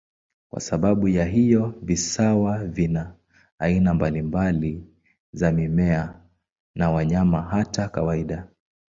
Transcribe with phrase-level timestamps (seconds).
[0.49, 3.15] Kwa sababu ya hayo, visiwa vina
[3.59, 4.83] aina mbalimbali
[5.33, 6.19] za mimea
[6.75, 8.47] na wanyama, hata kawaida.